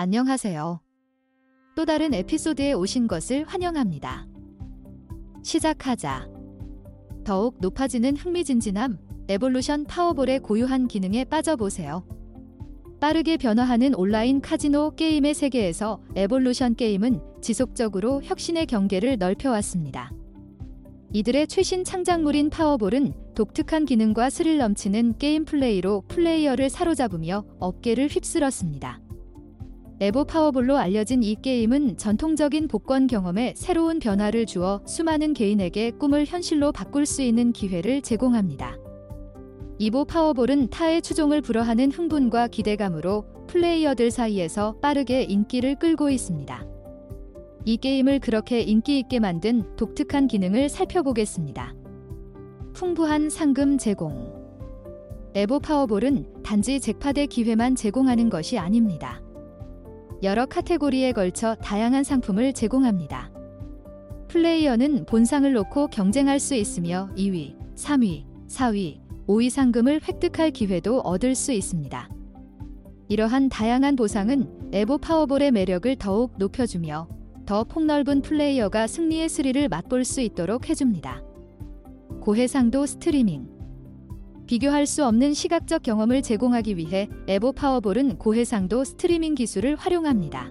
[0.00, 0.80] 안녕하세요.
[1.74, 4.28] 또 다른 에피소드에 오신 것을 환영합니다.
[5.42, 6.28] 시작하자.
[7.24, 12.06] 더욱 높아지는 흥미진진함, 에볼루션 파워볼의 고유한 기능에 빠져보세요.
[13.00, 20.12] 빠르게 변화하는 온라인 카지노 게임의 세계에서 에볼루션 게임은 지속적으로 혁신의 경계를 넓혀왔습니다.
[21.12, 29.07] 이들의 최신 창작물인 파워볼은 독특한 기능과 스릴 넘치는 게임 플레이로 플레이어를 사로잡으며 어깨를 휩쓸었습니다.
[30.00, 36.70] 에보 파워볼로 알려진 이 게임은 전통적인 복권 경험에 새로운 변화를 주어 수많은 개인에게 꿈을 현실로
[36.70, 38.78] 바꿀 수 있는 기회를 제공합니다.
[39.80, 46.64] 이보 파워볼은 타의 추종을 불허하는 흥분과 기대감으로 플레이어들 사이에서 빠르게 인기를 끌고 있습니다.
[47.64, 51.74] 이 게임을 그렇게 인기 있게 만든 독특한 기능을 살펴보겠습니다.
[52.72, 54.32] 풍부한 상금 제공.
[55.34, 59.20] 에보 파워볼은 단지 잭팟의 기회만 제공하는 것이 아닙니다.
[60.22, 63.30] 여러 카테고리에 걸쳐 다양한 상품을 제공합니다.
[64.28, 71.52] 플레이어는 본상을 놓고 경쟁할 수 있으며 2위, 3위, 4위, 5위 상금을 획득할 기회도 얻을 수
[71.52, 72.08] 있습니다.
[73.08, 77.08] 이러한 다양한 보상은 에보 파워볼의 매력을 더욱 높여주며
[77.46, 81.22] 더 폭넓은 플레이어가 승리의 스릴을 맛볼 수 있도록 해줍니다.
[82.20, 83.57] 고해상도 스트리밍
[84.48, 90.50] 비교할 수 없는 시각적 경험을 제공하기 위해 에보 파워볼은 고해상도 스트리밍 기술을 활용합니다.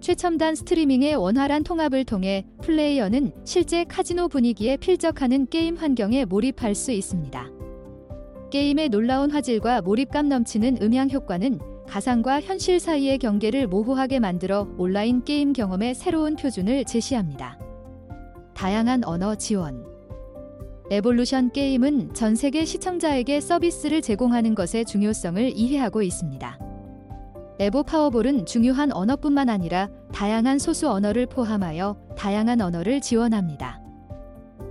[0.00, 7.48] 최첨단 스트리밍의 원활한 통합을 통해 플레이어는 실제 카지노 분위기에 필적하는 게임 환경에 몰입할 수 있습니다.
[8.50, 15.52] 게임의 놀라운 화질과 몰입감 넘치는 음향 효과는 가상과 현실 사이의 경계를 모호하게 만들어 온라인 게임
[15.52, 17.60] 경험의 새로운 표준을 제시합니다.
[18.54, 19.87] 다양한 언어 지원.
[20.90, 26.58] 에볼루션 게임은 전 세계 시청자에게 서비스를 제공하는 것의 중요성을 이해하고 있습니다.
[27.58, 33.82] 에보 파워볼은 중요한 언어뿐만 아니라 다양한 소수 언어를 포함하여 다양한 언어를 지원합니다.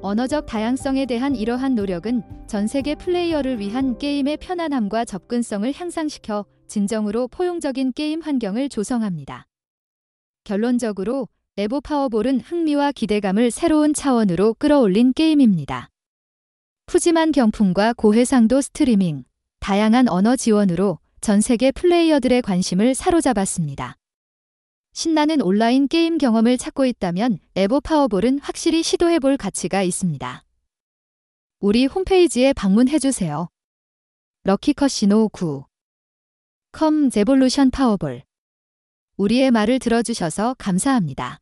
[0.00, 7.92] 언어적 다양성에 대한 이러한 노력은 전 세계 플레이어를 위한 게임의 편안함과 접근성을 향상시켜 진정으로 포용적인
[7.92, 9.46] 게임 환경을 조성합니다.
[10.44, 15.90] 결론적으로 에보 파워볼은 흥미와 기대감을 새로운 차원으로 끌어올린 게임입니다.
[16.98, 19.22] 푸짐한 경품과 고해상도 스트리밍,
[19.60, 23.96] 다양한 언어 지원으로 전 세계 플레이어들의 관심을 사로잡았습니다.
[24.94, 30.44] 신나는 온라인 게임 경험을 찾고 있다면 에보 파워볼은 확실히 시도해볼 가치가 있습니다.
[31.60, 33.48] 우리 홈페이지에 방문해주세요.
[34.42, 35.66] Lucky Casino 9
[36.72, 38.24] 컴 제볼루션 파워볼
[39.18, 41.38] 우리의 말을 들어주셔서 감사합니다.